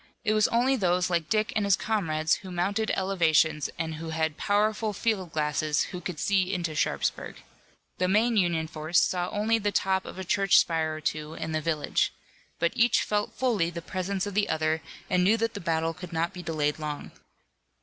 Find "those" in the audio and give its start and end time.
0.75-1.11